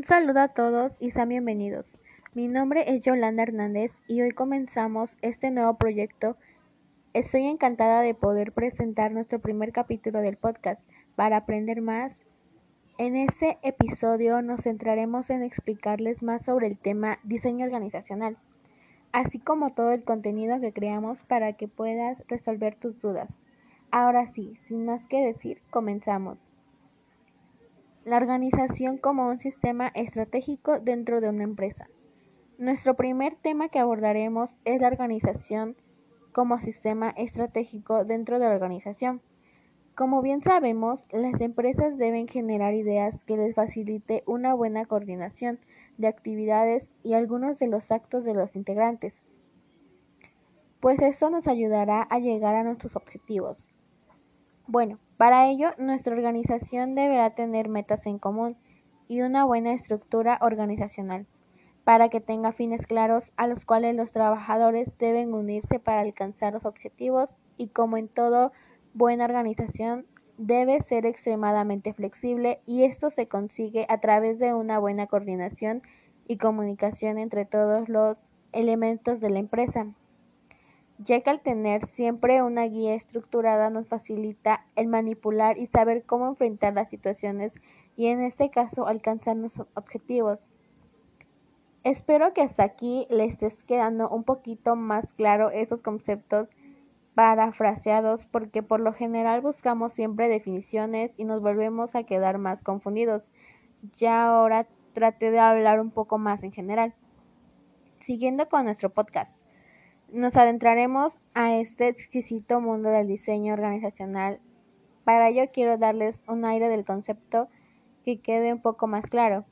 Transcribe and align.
Un 0.00 0.04
saludo 0.04 0.40
a 0.40 0.48
todos 0.48 0.96
y 0.98 1.10
sean 1.10 1.28
bienvenidos. 1.28 1.98
Mi 2.32 2.48
nombre 2.48 2.90
es 2.90 3.02
Yolanda 3.02 3.42
Hernández 3.42 4.00
y 4.08 4.22
hoy 4.22 4.30
comenzamos 4.30 5.18
este 5.20 5.50
nuevo 5.50 5.74
proyecto. 5.74 6.38
Estoy 7.12 7.44
encantada 7.44 8.00
de 8.00 8.14
poder 8.14 8.52
presentar 8.52 9.12
nuestro 9.12 9.40
primer 9.40 9.72
capítulo 9.72 10.22
del 10.22 10.38
podcast 10.38 10.88
para 11.16 11.36
aprender 11.36 11.82
más. 11.82 12.24
En 12.96 13.14
este 13.14 13.58
episodio 13.62 14.40
nos 14.40 14.62
centraremos 14.62 15.28
en 15.28 15.42
explicarles 15.42 16.22
más 16.22 16.46
sobre 16.46 16.68
el 16.68 16.78
tema 16.78 17.18
diseño 17.22 17.66
organizacional, 17.66 18.38
así 19.12 19.38
como 19.38 19.68
todo 19.68 19.92
el 19.92 20.02
contenido 20.02 20.62
que 20.62 20.72
creamos 20.72 21.24
para 21.24 21.52
que 21.58 21.68
puedas 21.68 22.24
resolver 22.26 22.74
tus 22.74 22.98
dudas. 23.02 23.44
Ahora 23.90 24.26
sí, 24.26 24.56
sin 24.56 24.86
más 24.86 25.06
que 25.06 25.20
decir, 25.20 25.60
comenzamos. 25.68 26.38
La 28.10 28.16
organización 28.16 28.98
como 28.98 29.28
un 29.28 29.38
sistema 29.38 29.86
estratégico 29.94 30.80
dentro 30.80 31.20
de 31.20 31.28
una 31.28 31.44
empresa. 31.44 31.86
Nuestro 32.58 32.94
primer 32.94 33.36
tema 33.36 33.68
que 33.68 33.78
abordaremos 33.78 34.56
es 34.64 34.80
la 34.80 34.88
organización 34.88 35.76
como 36.32 36.58
sistema 36.58 37.10
estratégico 37.10 38.04
dentro 38.04 38.40
de 38.40 38.46
la 38.46 38.50
organización. 38.50 39.22
Como 39.94 40.22
bien 40.22 40.42
sabemos, 40.42 41.06
las 41.12 41.40
empresas 41.40 41.98
deben 41.98 42.26
generar 42.26 42.74
ideas 42.74 43.22
que 43.22 43.36
les 43.36 43.54
facilite 43.54 44.24
una 44.26 44.54
buena 44.54 44.86
coordinación 44.86 45.60
de 45.96 46.08
actividades 46.08 46.92
y 47.04 47.12
algunos 47.12 47.60
de 47.60 47.68
los 47.68 47.92
actos 47.92 48.24
de 48.24 48.34
los 48.34 48.56
integrantes, 48.56 49.24
pues 50.80 51.00
esto 51.00 51.30
nos 51.30 51.46
ayudará 51.46 52.02
a 52.02 52.18
llegar 52.18 52.56
a 52.56 52.64
nuestros 52.64 52.96
objetivos. 52.96 53.76
Bueno, 54.72 55.00
para 55.16 55.48
ello 55.48 55.70
nuestra 55.78 56.14
organización 56.14 56.94
deberá 56.94 57.34
tener 57.34 57.68
metas 57.68 58.06
en 58.06 58.20
común 58.20 58.56
y 59.08 59.22
una 59.22 59.44
buena 59.44 59.72
estructura 59.72 60.38
organizacional 60.40 61.26
para 61.82 62.08
que 62.08 62.20
tenga 62.20 62.52
fines 62.52 62.86
claros 62.86 63.32
a 63.36 63.48
los 63.48 63.64
cuales 63.64 63.96
los 63.96 64.12
trabajadores 64.12 64.96
deben 64.96 65.34
unirse 65.34 65.80
para 65.80 66.02
alcanzar 66.02 66.52
los 66.52 66.66
objetivos 66.66 67.36
y 67.56 67.70
como 67.70 67.96
en 67.96 68.06
todo 68.06 68.52
buena 68.94 69.24
organización 69.24 70.06
debe 70.38 70.80
ser 70.80 71.04
extremadamente 71.04 71.92
flexible 71.92 72.60
y 72.64 72.84
esto 72.84 73.10
se 73.10 73.26
consigue 73.26 73.86
a 73.88 73.98
través 73.98 74.38
de 74.38 74.54
una 74.54 74.78
buena 74.78 75.08
coordinación 75.08 75.82
y 76.28 76.36
comunicación 76.36 77.18
entre 77.18 77.44
todos 77.44 77.88
los 77.88 78.30
elementos 78.52 79.20
de 79.20 79.30
la 79.30 79.40
empresa 79.40 79.88
ya 81.02 81.22
que 81.22 81.30
al 81.30 81.40
tener 81.40 81.86
siempre 81.86 82.42
una 82.42 82.64
guía 82.64 82.94
estructurada 82.94 83.70
nos 83.70 83.88
facilita 83.88 84.66
el 84.76 84.86
manipular 84.86 85.56
y 85.56 85.66
saber 85.66 86.04
cómo 86.04 86.28
enfrentar 86.28 86.74
las 86.74 86.90
situaciones 86.90 87.54
y 87.96 88.08
en 88.08 88.20
este 88.20 88.50
caso 88.50 88.86
alcanzar 88.86 89.36
nuestros 89.36 89.66
objetivos. 89.74 90.52
Espero 91.84 92.34
que 92.34 92.42
hasta 92.42 92.64
aquí 92.64 93.06
les 93.08 93.32
estés 93.32 93.62
quedando 93.62 94.10
un 94.10 94.24
poquito 94.24 94.76
más 94.76 95.14
claro 95.14 95.50
esos 95.50 95.80
conceptos 95.80 96.48
parafraseados 97.14 98.26
porque 98.26 98.62
por 98.62 98.80
lo 98.80 98.92
general 98.92 99.40
buscamos 99.40 99.94
siempre 99.94 100.28
definiciones 100.28 101.14
y 101.16 101.24
nos 101.24 101.40
volvemos 101.40 101.94
a 101.94 102.02
quedar 102.02 102.36
más 102.36 102.62
confundidos. 102.62 103.32
Ya 103.94 104.26
ahora 104.26 104.66
traté 104.92 105.30
de 105.30 105.38
hablar 105.38 105.80
un 105.80 105.90
poco 105.90 106.18
más 106.18 106.42
en 106.42 106.52
general. 106.52 106.94
Siguiendo 108.00 108.50
con 108.50 108.64
nuestro 108.66 108.90
podcast. 108.90 109.39
Nos 110.12 110.36
adentraremos 110.36 111.20
a 111.34 111.54
este 111.54 111.86
exquisito 111.86 112.60
mundo 112.60 112.88
del 112.90 113.06
diseño 113.06 113.54
organizacional. 113.54 114.40
Para 115.04 115.28
ello 115.28 115.44
quiero 115.52 115.78
darles 115.78 116.24
un 116.26 116.44
aire 116.44 116.68
del 116.68 116.84
concepto 116.84 117.48
que 118.04 118.20
quede 118.20 118.52
un 118.52 118.60
poco 118.60 118.88
más 118.88 119.06
claro. 119.06 119.44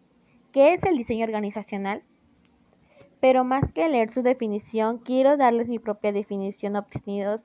¿Qué 0.50 0.72
es 0.72 0.82
el 0.82 0.98
diseño 0.98 1.26
organizacional? 1.26 2.02
Pero 3.20 3.44
más 3.44 3.70
que 3.70 3.88
leer 3.88 4.10
su 4.10 4.22
definición, 4.22 4.98
quiero 4.98 5.36
darles 5.36 5.68
mi 5.68 5.78
propia 5.78 6.10
definición 6.10 6.74
obtenidos 6.74 7.44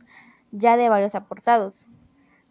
ya 0.51 0.75
de 0.75 0.89
varios 0.89 1.13
aportados. 1.13 1.87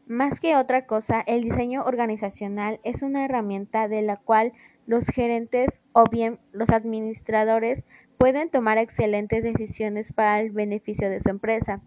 Más 0.07 0.39
que 0.39 0.55
otra 0.55 0.87
cosa, 0.87 1.23
el 1.27 1.43
diseño 1.43 1.83
organizacional 1.83 2.79
es 2.85 3.03
una 3.03 3.25
herramienta 3.25 3.89
de 3.89 4.03
la 4.03 4.17
cual 4.17 4.53
los 4.87 5.07
gerentes 5.07 5.83
o 5.93 6.05
bien 6.09 6.39
los 6.53 6.71
administradores 6.71 7.85
pueden 8.23 8.51
tomar 8.51 8.79
excelentes 8.79 9.43
decisiones 9.43 10.13
para 10.13 10.39
el 10.39 10.53
beneficio 10.53 11.11
de 11.11 11.19
su 11.19 11.29
empresa. 11.29 11.81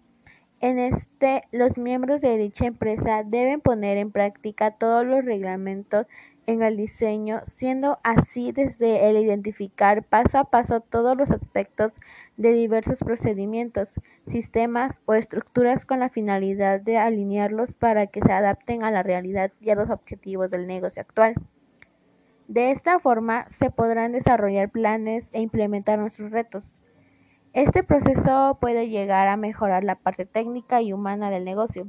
En 0.59 0.79
este, 0.79 1.43
los 1.53 1.77
miembros 1.77 2.19
de 2.19 2.37
dicha 2.37 2.65
empresa 2.65 3.23
deben 3.25 3.61
poner 3.61 3.97
en 3.97 4.11
práctica 4.11 4.71
todos 4.71 5.07
los 5.07 5.23
reglamentos 5.23 6.07
en 6.45 6.61
el 6.61 6.75
diseño, 6.75 7.39
siendo 7.45 7.99
así 8.03 8.51
desde 8.51 9.09
el 9.09 9.15
identificar 9.15 10.03
paso 10.03 10.37
a 10.37 10.43
paso 10.43 10.81
todos 10.81 11.15
los 11.15 11.31
aspectos 11.31 11.93
de 12.35 12.51
diversos 12.51 12.99
procedimientos, 12.99 13.93
sistemas 14.27 14.99
o 15.05 15.13
estructuras 15.13 15.85
con 15.85 16.01
la 16.01 16.09
finalidad 16.09 16.81
de 16.81 16.97
alinearlos 16.97 17.71
para 17.71 18.07
que 18.07 18.19
se 18.19 18.33
adapten 18.33 18.83
a 18.83 18.91
la 18.91 19.03
realidad 19.03 19.53
y 19.61 19.69
a 19.69 19.75
los 19.75 19.89
objetivos 19.89 20.51
del 20.51 20.67
negocio 20.67 21.01
actual. 21.01 21.35
De 22.47 22.69
esta 22.69 22.99
forma 22.99 23.49
se 23.49 23.71
podrán 23.71 24.11
desarrollar 24.11 24.69
planes 24.69 25.29
e 25.33 25.41
implementar 25.41 25.97
nuestros 25.97 26.31
retos. 26.31 26.79
Este 27.53 27.83
proceso 27.83 28.57
puede 28.61 28.89
llegar 28.89 29.27
a 29.27 29.37
mejorar 29.37 29.83
la 29.83 29.95
parte 29.95 30.25
técnica 30.25 30.81
y 30.81 30.93
humana 30.93 31.31
del 31.31 31.43
negocio. 31.43 31.87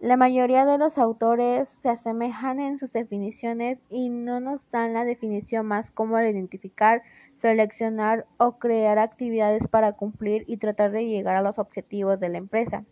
La 0.00 0.16
mayoría 0.16 0.64
de 0.64 0.78
los 0.78 0.96
autores 0.96 1.68
se 1.68 1.90
asemejan 1.90 2.58
en 2.58 2.78
sus 2.78 2.92
definiciones 2.92 3.82
y 3.90 4.08
no 4.08 4.40
nos 4.40 4.68
dan 4.70 4.94
la 4.94 5.04
definición 5.04 5.66
más 5.66 5.90
como 5.90 6.18
el 6.18 6.30
identificar, 6.30 7.02
seleccionar 7.34 8.26
o 8.38 8.58
crear 8.58 8.98
actividades 8.98 9.68
para 9.68 9.92
cumplir 9.92 10.44
y 10.46 10.56
tratar 10.56 10.90
de 10.90 11.06
llegar 11.06 11.36
a 11.36 11.42
los 11.42 11.58
objetivos 11.58 12.18
de 12.18 12.30
la 12.30 12.38
empresa. 12.38 12.84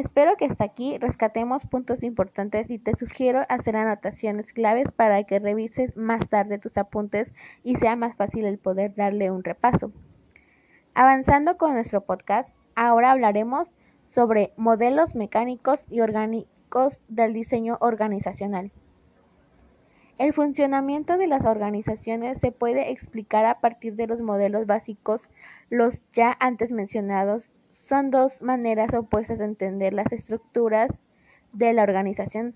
Espero 0.00 0.36
que 0.38 0.46
hasta 0.46 0.64
aquí 0.64 0.96
rescatemos 0.96 1.66
puntos 1.66 2.02
importantes 2.02 2.70
y 2.70 2.78
te 2.78 2.96
sugiero 2.96 3.44
hacer 3.50 3.76
anotaciones 3.76 4.54
claves 4.54 4.90
para 4.90 5.24
que 5.24 5.38
revises 5.38 5.94
más 5.94 6.30
tarde 6.30 6.58
tus 6.58 6.78
apuntes 6.78 7.34
y 7.64 7.76
sea 7.76 7.96
más 7.96 8.16
fácil 8.16 8.46
el 8.46 8.56
poder 8.56 8.94
darle 8.94 9.30
un 9.30 9.44
repaso. 9.44 9.92
Avanzando 10.94 11.58
con 11.58 11.74
nuestro 11.74 12.00
podcast, 12.00 12.56
ahora 12.74 13.10
hablaremos 13.10 13.74
sobre 14.06 14.54
modelos 14.56 15.14
mecánicos 15.14 15.84
y 15.90 16.00
orgánicos 16.00 17.02
del 17.08 17.34
diseño 17.34 17.76
organizacional. 17.82 18.72
El 20.16 20.32
funcionamiento 20.32 21.18
de 21.18 21.26
las 21.26 21.44
organizaciones 21.44 22.38
se 22.38 22.52
puede 22.52 22.90
explicar 22.90 23.44
a 23.44 23.60
partir 23.60 23.96
de 23.96 24.06
los 24.06 24.22
modelos 24.22 24.64
básicos, 24.64 25.28
los 25.68 26.02
ya 26.12 26.34
antes 26.40 26.72
mencionados, 26.72 27.52
son 27.90 28.12
dos 28.12 28.40
maneras 28.40 28.94
opuestas 28.94 29.40
de 29.40 29.46
entender 29.46 29.92
las 29.92 30.12
estructuras 30.12 30.92
de 31.52 31.72
la 31.72 31.82
organización. 31.82 32.54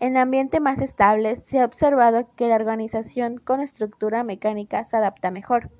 En 0.00 0.16
ambiente 0.16 0.58
más 0.58 0.80
estable 0.80 1.36
se 1.36 1.60
ha 1.60 1.64
observado 1.64 2.28
que 2.34 2.48
la 2.48 2.56
organización 2.56 3.38
con 3.38 3.60
estructura 3.60 4.24
mecánica 4.24 4.82
se 4.82 4.96
adapta 4.96 5.30
mejor. 5.30 5.70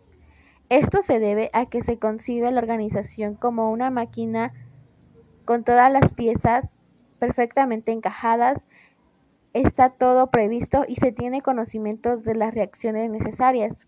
Esto 0.69 1.03
se 1.03 1.19
debe 1.19 1.50
a 1.53 1.66
que 1.66 1.83
se 1.83 1.99
concibe 1.99 2.53
la 2.53 2.60
organización 2.60 3.34
como 3.34 3.72
una 3.72 3.91
máquina 3.91 4.53
con 5.44 5.65
todas 5.65 5.91
las 5.91 6.12
piezas 6.12 6.78
perfectamente 7.19 7.91
encajadas, 7.91 8.69
está 9.53 9.89
todo 9.89 10.31
previsto 10.31 10.84
y 10.87 10.94
se 10.94 11.10
tiene 11.10 11.43
conocimientos 11.43 12.22
de 12.22 12.37
las 12.37 12.54
reacciones 12.54 13.10
necesarias. 13.10 13.84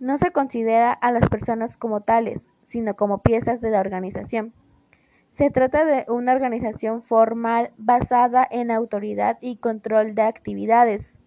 No 0.00 0.18
se 0.18 0.32
considera 0.32 0.92
a 0.92 1.12
las 1.12 1.26
personas 1.30 1.78
como 1.78 2.02
tales, 2.02 2.52
sino 2.68 2.94
como 2.94 3.22
piezas 3.22 3.60
de 3.60 3.70
la 3.70 3.80
organización. 3.80 4.52
Se 5.30 5.50
trata 5.50 5.84
de 5.84 6.04
una 6.08 6.32
organización 6.32 7.02
formal 7.02 7.70
basada 7.76 8.46
en 8.50 8.70
autoridad 8.70 9.38
y 9.40 9.56
control 9.56 10.14
de 10.14 10.22
actividades. 10.22 11.18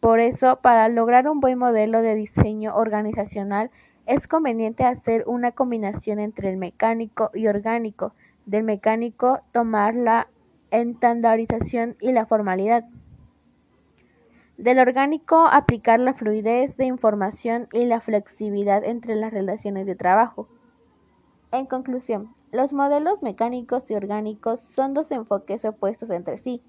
Por 0.00 0.20
eso, 0.20 0.60
para 0.60 0.88
lograr 0.88 1.28
un 1.28 1.40
buen 1.40 1.58
modelo 1.58 2.02
de 2.02 2.14
diseño 2.14 2.76
organizacional, 2.76 3.70
es 4.04 4.28
conveniente 4.28 4.84
hacer 4.84 5.24
una 5.26 5.52
combinación 5.52 6.18
entre 6.18 6.50
el 6.50 6.58
mecánico 6.58 7.30
y 7.34 7.48
orgánico. 7.48 8.14
Del 8.44 8.62
mecánico, 8.62 9.40
tomar 9.52 9.94
la 9.94 10.28
estandarización 10.70 11.96
y 12.00 12.12
la 12.12 12.26
formalidad. 12.26 12.84
Del 14.58 14.78
orgánico, 14.78 15.46
aplicar 15.50 16.00
la 16.00 16.14
fluidez 16.14 16.76
de 16.76 16.86
información 16.86 17.68
y 17.72 17.84
la 17.84 18.00
flexibilidad 18.00 18.84
entre 18.84 19.14
las 19.16 19.32
relaciones 19.32 19.86
de 19.86 19.96
trabajo. 19.96 20.48
En 21.56 21.64
conclusión, 21.64 22.34
los 22.52 22.74
modelos 22.74 23.22
mecánicos 23.22 23.90
y 23.90 23.94
orgánicos 23.94 24.60
son 24.60 24.92
dos 24.92 25.10
enfoques 25.10 25.64
opuestos 25.64 26.10
entre 26.10 26.36
sí, 26.36 26.60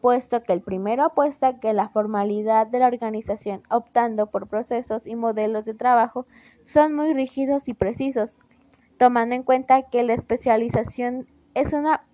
puesto 0.00 0.42
que 0.42 0.52
el 0.52 0.60
primero 0.60 1.04
apuesta 1.04 1.60
que 1.60 1.72
la 1.72 1.88
formalidad 1.90 2.66
de 2.66 2.80
la 2.80 2.88
organización, 2.88 3.62
optando 3.70 4.26
por 4.32 4.48
procesos 4.48 5.06
y 5.06 5.14
modelos 5.14 5.64
de 5.64 5.74
trabajo, 5.74 6.26
son 6.64 6.96
muy 6.96 7.14
rígidos 7.14 7.68
y 7.68 7.74
precisos, 7.74 8.40
tomando 8.98 9.36
en 9.36 9.44
cuenta 9.44 9.82
que 9.82 10.02
la 10.02 10.14
especialización 10.14 11.28
es 11.54 11.72
una 11.72 12.04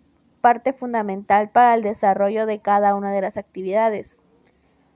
parte 0.43 0.75
fundamental 0.75 1.49
para 1.49 1.73
el 1.73 1.83
desarrollo 1.83 2.45
de 2.45 2.59
cada 2.61 2.97
una 2.97 3.13
de 3.13 3.23
las 3.23 3.39
actividades. 3.39 4.21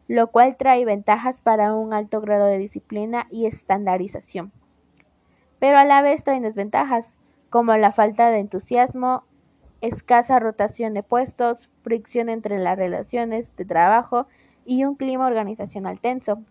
lo 0.09 0.27
cual 0.27 0.59
trae 0.59 0.85
ventajas 0.85 1.41
para 1.41 1.73
un 1.75 1.94
alto 1.94 2.20
grado 2.20 2.44
de 2.44 2.59
disciplina 2.59 3.27
y 3.31 3.47
estandarización. 3.47 4.53
Pero 5.64 5.78
a 5.78 5.84
la 5.84 6.02
vez 6.02 6.22
trae 6.25 6.43
desventajas, 6.43 7.16
como 7.49 7.75
la 7.78 7.90
falta 7.90 8.31
de 8.31 8.38
entusiasmo, 8.38 9.25
escasa 9.81 10.38
rotación 10.38 10.93
de 10.93 11.02
puestos, 11.02 11.70
fricción 11.81 12.28
entre 12.28 12.58
las 12.58 12.76
relaciones 12.76 13.56
de 13.56 13.64
trabajo 13.64 14.26
y 14.66 14.84
un 14.84 14.94
clima 14.94 15.26
organizacional 15.26 16.00
tenso. 16.00 16.43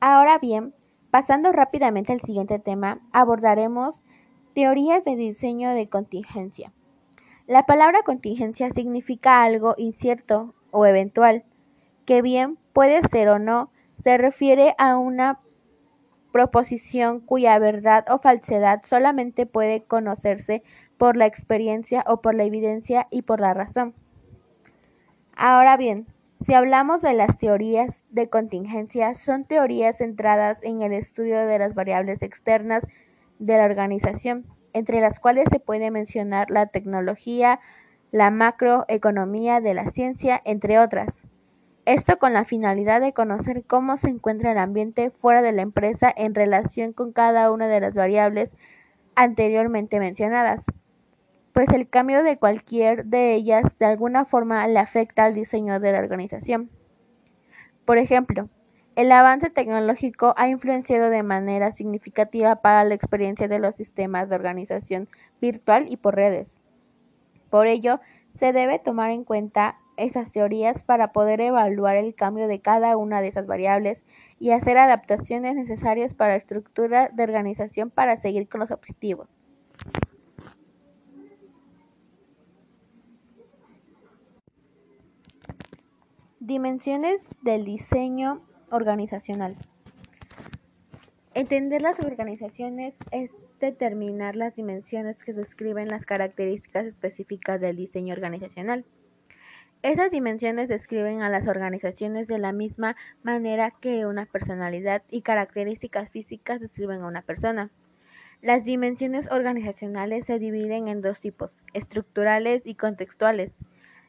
Ahora 0.00 0.38
bien, 0.38 0.72
pasando 1.10 1.52
rápidamente 1.52 2.14
al 2.14 2.22
siguiente 2.22 2.58
tema, 2.58 3.02
abordaremos 3.12 4.00
teorías 4.54 5.04
de 5.04 5.14
diseño 5.14 5.74
de 5.74 5.90
contingencia. 5.90 6.72
La 7.46 7.66
palabra 7.66 8.04
contingencia 8.04 8.70
significa 8.70 9.42
algo 9.42 9.74
incierto 9.76 10.54
o 10.70 10.86
eventual, 10.86 11.44
que 12.06 12.22
bien 12.22 12.56
puede 12.72 13.06
ser 13.10 13.28
o 13.28 13.38
no, 13.38 13.70
se 14.02 14.16
refiere 14.16 14.74
a 14.78 14.96
una 14.96 15.40
proposición 16.34 17.20
cuya 17.20 17.56
verdad 17.60 18.06
o 18.10 18.18
falsedad 18.18 18.82
solamente 18.82 19.46
puede 19.46 19.84
conocerse 19.84 20.64
por 20.98 21.16
la 21.16 21.26
experiencia 21.26 22.02
o 22.08 22.22
por 22.22 22.34
la 22.34 22.42
evidencia 22.42 23.06
y 23.12 23.22
por 23.22 23.38
la 23.38 23.54
razón. 23.54 23.94
Ahora 25.36 25.76
bien, 25.76 26.08
si 26.44 26.52
hablamos 26.52 27.02
de 27.02 27.12
las 27.12 27.38
teorías 27.38 28.04
de 28.10 28.28
contingencia, 28.28 29.14
son 29.14 29.44
teorías 29.44 29.98
centradas 29.98 30.58
en 30.64 30.82
el 30.82 30.92
estudio 30.92 31.46
de 31.46 31.60
las 31.60 31.76
variables 31.76 32.20
externas 32.20 32.84
de 33.38 33.56
la 33.56 33.66
organización, 33.66 34.44
entre 34.72 35.00
las 35.00 35.20
cuales 35.20 35.44
se 35.52 35.60
puede 35.60 35.92
mencionar 35.92 36.50
la 36.50 36.66
tecnología, 36.66 37.60
la 38.10 38.32
macroeconomía 38.32 39.60
de 39.60 39.74
la 39.74 39.88
ciencia, 39.92 40.42
entre 40.44 40.80
otras. 40.80 41.22
Esto 41.86 42.18
con 42.18 42.32
la 42.32 42.44
finalidad 42.44 43.00
de 43.00 43.12
conocer 43.12 43.64
cómo 43.66 43.96
se 43.96 44.08
encuentra 44.08 44.52
el 44.52 44.58
ambiente 44.58 45.10
fuera 45.10 45.42
de 45.42 45.52
la 45.52 45.62
empresa 45.62 46.12
en 46.16 46.34
relación 46.34 46.92
con 46.92 47.12
cada 47.12 47.50
una 47.50 47.68
de 47.68 47.80
las 47.80 47.94
variables 47.94 48.56
anteriormente 49.14 50.00
mencionadas 50.00 50.64
pues 51.54 51.68
el 51.68 51.88
cambio 51.88 52.24
de 52.24 52.36
cualquier 52.36 53.04
de 53.06 53.32
ellas 53.32 53.78
de 53.78 53.86
alguna 53.86 54.24
forma 54.24 54.66
le 54.66 54.80
afecta 54.80 55.24
al 55.24 55.34
diseño 55.34 55.78
de 55.78 55.92
la 55.92 56.00
organización. 56.00 56.68
Por 57.84 57.96
ejemplo, 57.96 58.48
el 58.96 59.12
avance 59.12 59.50
tecnológico 59.50 60.34
ha 60.36 60.48
influenciado 60.48 61.10
de 61.10 61.22
manera 61.22 61.70
significativa 61.70 62.56
para 62.56 62.82
la 62.82 62.94
experiencia 62.94 63.46
de 63.46 63.60
los 63.60 63.76
sistemas 63.76 64.28
de 64.28 64.34
organización 64.34 65.08
virtual 65.40 65.86
y 65.88 65.96
por 65.96 66.16
redes. 66.16 66.58
Por 67.50 67.68
ello, 67.68 68.00
se 68.36 68.52
debe 68.52 68.80
tomar 68.80 69.10
en 69.10 69.22
cuenta 69.22 69.78
esas 69.96 70.32
teorías 70.32 70.82
para 70.82 71.12
poder 71.12 71.40
evaluar 71.40 71.96
el 71.96 72.14
cambio 72.14 72.48
de 72.48 72.60
cada 72.60 72.96
una 72.96 73.20
de 73.20 73.28
esas 73.28 73.46
variables 73.46 74.02
y 74.38 74.50
hacer 74.50 74.76
adaptaciones 74.76 75.54
necesarias 75.54 76.14
para 76.14 76.32
la 76.32 76.36
estructura 76.36 77.10
de 77.12 77.22
organización 77.22 77.90
para 77.90 78.16
seguir 78.16 78.48
con 78.48 78.60
los 78.60 78.70
objetivos. 78.70 79.38
Dimensiones 86.40 87.22
del 87.42 87.64
diseño 87.64 88.42
organizacional. 88.70 89.56
Entender 91.32 91.82
las 91.82 91.98
organizaciones 92.00 92.94
es 93.10 93.34
determinar 93.60 94.36
las 94.36 94.54
dimensiones 94.54 95.22
que 95.24 95.32
describen 95.32 95.88
las 95.88 96.04
características 96.04 96.84
específicas 96.86 97.60
del 97.60 97.76
diseño 97.76 98.12
organizacional. 98.12 98.84
Esas 99.84 100.10
dimensiones 100.10 100.70
describen 100.70 101.20
a 101.20 101.28
las 101.28 101.46
organizaciones 101.46 102.26
de 102.26 102.38
la 102.38 102.52
misma 102.52 102.96
manera 103.22 103.70
que 103.70 104.06
una 104.06 104.24
personalidad 104.24 105.02
y 105.10 105.20
características 105.20 106.08
físicas 106.08 106.58
describen 106.58 107.02
a 107.02 107.06
una 107.06 107.20
persona. 107.20 107.70
Las 108.40 108.64
dimensiones 108.64 109.30
organizacionales 109.30 110.24
se 110.24 110.38
dividen 110.38 110.88
en 110.88 111.02
dos 111.02 111.20
tipos, 111.20 111.54
estructurales 111.74 112.62
y 112.64 112.76
contextuales. 112.76 113.52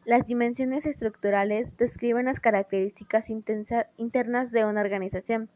Las 0.06 0.26
dimensiones 0.26 0.86
estructurales 0.86 1.76
describen 1.76 2.28
las 2.28 2.40
características 2.40 3.30
internas 3.30 4.52
de 4.52 4.64
una 4.64 4.80
organización. 4.80 5.50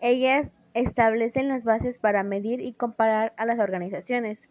Ellas 0.00 0.54
establecen 0.72 1.48
las 1.48 1.64
bases 1.64 1.98
para 1.98 2.22
medir 2.22 2.62
y 2.62 2.72
comparar 2.72 3.34
a 3.36 3.44
las 3.44 3.58
organizaciones. 3.58 4.48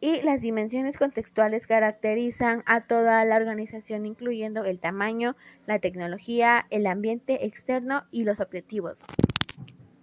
Y 0.00 0.20
las 0.22 0.42
dimensiones 0.42 0.98
contextuales 0.98 1.66
caracterizan 1.66 2.62
a 2.66 2.82
toda 2.82 3.24
la 3.24 3.36
organización 3.36 4.04
incluyendo 4.04 4.64
el 4.64 4.78
tamaño, 4.78 5.36
la 5.66 5.78
tecnología, 5.78 6.66
el 6.70 6.86
ambiente 6.86 7.46
externo 7.46 8.04
y 8.10 8.24
los 8.24 8.40
objetivos. 8.40 8.98